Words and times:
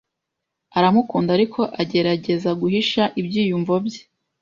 Aramukunda, 0.77 1.29
ariko 1.37 1.59
agerageza 1.81 2.49
guhisha 2.61 3.03
ibyiyumvo 3.21 3.73
bye. 3.85 4.01